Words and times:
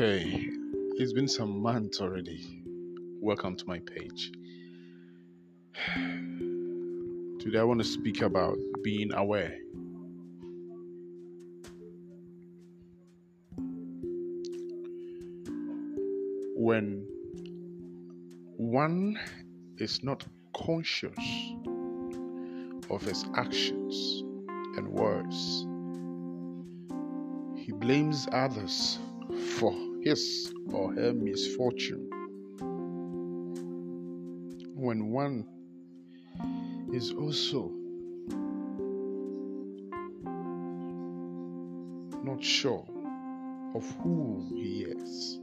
Hey, 0.00 0.48
it's 0.96 1.12
been 1.12 1.28
some 1.28 1.60
months 1.60 2.00
already. 2.00 2.64
Welcome 3.20 3.54
to 3.56 3.66
my 3.66 3.80
page. 3.80 4.32
Today, 7.38 7.58
I 7.58 7.62
want 7.64 7.82
to 7.82 7.86
speak 7.86 8.22
about 8.22 8.56
being 8.82 9.12
aware. 9.12 9.58
When 16.56 17.06
one 18.56 19.18
is 19.76 20.02
not 20.02 20.24
conscious 20.56 21.52
of 22.88 23.02
his 23.02 23.26
actions 23.34 24.22
and 24.78 24.88
words, 24.88 25.66
he 27.62 27.72
blames 27.72 28.26
others 28.32 28.98
for 29.58 29.89
his 30.02 30.52
or 30.72 30.94
her 30.94 31.12
misfortune. 31.12 32.08
When 34.74 35.10
one 35.10 35.46
is 36.92 37.12
also 37.12 37.70
not 42.24 42.42
sure 42.42 42.86
of 43.74 43.84
who 44.02 44.48
he 44.54 44.84
is 44.84 45.38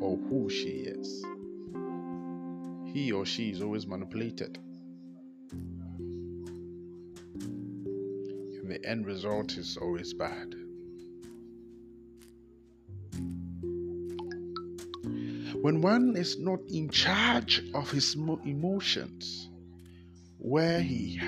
or 0.00 0.16
who 0.16 0.50
she 0.50 0.68
is, 0.68 1.24
he 2.92 3.12
or 3.12 3.24
she 3.24 3.50
is 3.50 3.62
always 3.62 3.86
manipulated. 3.86 4.58
And 7.34 8.68
the 8.68 8.84
end 8.84 9.06
result 9.06 9.56
is 9.56 9.76
always 9.76 10.12
bad. 10.12 10.65
When 15.62 15.80
one 15.80 16.16
is 16.16 16.38
not 16.38 16.60
in 16.68 16.90
charge 16.90 17.62
of 17.74 17.90
his 17.90 18.14
emotions, 18.14 19.48
where 20.38 20.80
he 20.80 21.18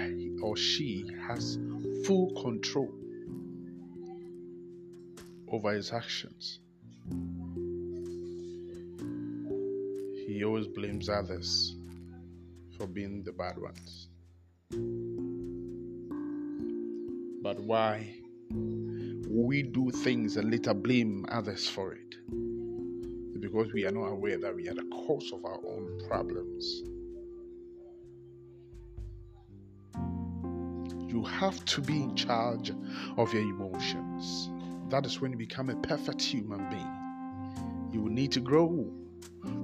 or 0.43 0.57
she 0.57 1.11
has 1.27 1.59
full 2.05 2.41
control 2.43 2.93
over 5.51 5.73
his 5.73 5.93
actions, 5.93 6.61
he 10.27 10.45
always 10.45 10.67
blames 10.69 11.09
others 11.09 11.75
for 12.77 12.87
being 12.87 13.25
the 13.25 13.33
bad 13.33 13.59
ones. 13.59 14.09
But 17.43 17.61
why 17.61 18.15
we 18.51 19.63
do 19.63 19.91
things 19.91 20.37
and 20.37 20.51
later 20.51 20.75
blame 20.75 21.25
others 21.29 21.69
for 21.69 21.95
it? 21.95 22.15
Because 23.41 23.73
we 23.73 23.87
are 23.87 23.91
not 23.91 24.07
aware 24.07 24.39
that 24.39 24.55
we 24.55 24.69
are 24.69 24.75
the 24.75 24.89
cause 24.91 25.31
of 25.33 25.45
our 25.45 25.59
own 25.65 26.01
problems. 26.09 26.83
You 31.11 31.25
have 31.25 31.65
to 31.65 31.81
be 31.81 32.03
in 32.03 32.15
charge 32.15 32.71
of 33.17 33.33
your 33.33 33.43
emotions. 33.43 34.51
That 34.91 35.07
is 35.07 35.21
when 35.21 35.33
you 35.33 35.39
become 35.39 35.71
a 35.71 35.77
perfect 35.77 36.21
human 36.21 36.69
being. 36.69 37.93
You 37.93 38.03
will 38.03 38.13
need 38.13 38.33
to 38.33 38.41
grow 38.41 38.91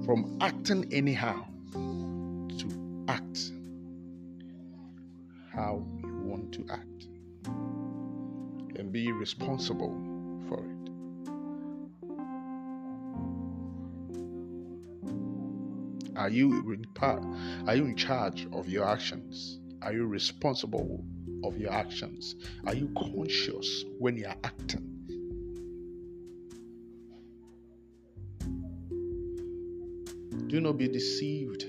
from 0.05 0.37
acting 0.41 0.91
anyhow 0.91 1.45
to 1.73 3.05
act 3.07 3.51
how 5.53 5.85
you 6.03 6.17
want 6.23 6.51
to 6.53 6.65
act 6.69 7.07
and 8.77 8.91
be 8.91 9.11
responsible 9.11 10.14
Are 16.15 16.29
you 16.29 16.71
in 16.71 16.85
part? 16.93 17.23
Are 17.67 17.75
you 17.75 17.85
in 17.85 17.95
charge 17.95 18.47
of 18.53 18.67
your 18.69 18.87
actions? 18.87 19.59
Are 19.81 19.93
you 19.93 20.07
responsible 20.07 21.03
of 21.43 21.57
your 21.57 21.71
actions? 21.71 22.35
Are 22.65 22.73
you 22.73 22.89
conscious 22.97 23.83
when 23.99 24.17
you 24.17 24.27
are 24.27 24.37
acting? 24.43 24.91
Do 30.47 30.61
not 30.61 30.77
be 30.77 30.87
deceived 30.87 31.65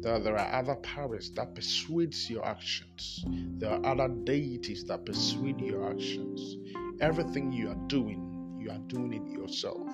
that 0.00 0.24
there 0.24 0.38
are 0.38 0.60
other 0.60 0.76
powers 0.76 1.30
that 1.32 1.54
persuades 1.54 2.30
your 2.30 2.44
actions. 2.44 3.24
There 3.58 3.70
are 3.70 3.84
other 3.84 4.08
deities 4.08 4.84
that 4.84 5.04
persuade 5.04 5.60
your 5.60 5.90
actions. 5.90 6.56
Everything 7.00 7.52
you 7.52 7.70
are 7.70 7.88
doing, 7.88 8.56
you 8.60 8.70
are 8.70 8.78
doing 8.86 9.12
it 9.12 9.38
yourself. 9.38 9.90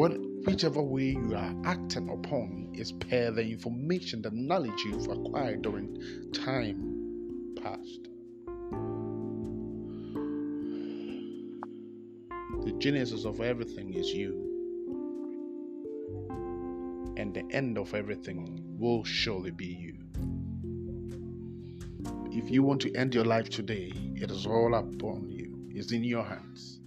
What 0.00 0.18
whichever 0.46 0.80
way 0.80 1.10
you 1.10 1.34
are 1.36 1.54
acting 1.66 2.08
upon 2.08 2.70
is 2.72 2.90
per 2.90 3.30
the 3.30 3.42
information, 3.42 4.22
the 4.22 4.30
knowledge 4.30 4.82
you've 4.86 5.06
acquired 5.08 5.60
during 5.60 5.94
time 6.32 7.54
past. 7.62 8.08
The 12.64 12.72
genesis 12.78 13.26
of 13.26 13.42
everything 13.42 13.92
is 13.92 14.08
you. 14.08 14.32
And 17.18 17.34
the 17.34 17.44
end 17.54 17.76
of 17.76 17.92
everything 17.92 18.58
will 18.78 19.04
surely 19.04 19.50
be 19.50 19.66
you. 19.66 19.98
If 22.30 22.50
you 22.50 22.62
want 22.62 22.80
to 22.80 22.94
end 22.94 23.14
your 23.14 23.26
life 23.26 23.50
today, 23.50 23.92
it 24.14 24.30
is 24.30 24.46
all 24.46 24.74
upon 24.74 25.28
you. 25.28 25.68
It's 25.68 25.92
in 25.92 26.04
your 26.04 26.24
hands. 26.24 26.80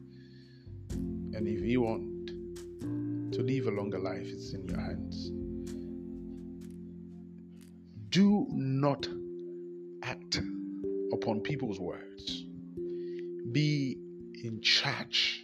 And 0.89 1.47
if 1.47 1.61
you 1.61 1.81
want 1.81 2.13
to 3.33 3.41
live 3.41 3.67
a 3.67 3.71
longer 3.71 3.99
life 3.99 4.27
is 4.27 4.53
in 4.53 4.67
your 4.67 4.79
hands. 4.79 5.31
Do 8.09 8.47
not 8.51 9.07
act 10.03 10.39
upon 11.11 11.41
people's 11.41 11.79
words. 11.79 12.45
Be 13.51 13.97
in 14.43 14.61
charge 14.61 15.43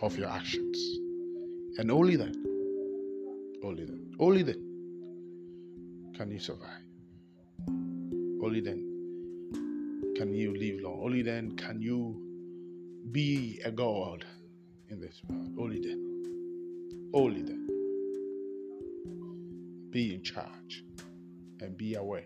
of 0.00 0.16
your 0.18 0.28
actions. 0.28 0.78
And 1.78 1.90
only 1.90 2.16
then, 2.16 2.34
only 3.62 3.84
then, 3.84 4.14
only 4.18 4.42
then 4.42 6.12
can 6.16 6.30
you 6.30 6.40
survive. 6.40 6.84
Only 7.68 8.60
then 8.60 10.14
can 10.16 10.34
you 10.34 10.56
live 10.58 10.80
long. 10.82 11.00
Only 11.04 11.22
then 11.22 11.56
can 11.56 11.80
you 11.80 12.20
be 13.12 13.60
a 13.64 13.70
God 13.70 14.24
in 14.88 15.00
this 15.00 15.22
world. 15.28 15.54
Only 15.58 15.80
then. 15.80 16.31
Only 17.14 17.42
then. 17.42 17.66
Be 19.90 20.14
in 20.14 20.22
charge 20.22 20.82
and 21.60 21.76
be 21.76 21.94
aware 21.94 22.24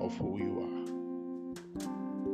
of 0.00 0.16
who 0.16 0.38
you 0.38 0.60
are. 0.60 2.33